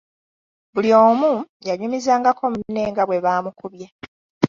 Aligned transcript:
Buli 0.73 0.89
omu 1.07 1.31
yanyumizangako 1.67 2.43
munne 2.53 2.81
nga 2.91 3.03
bwe 3.05 3.23
baamukubye. 3.25 3.87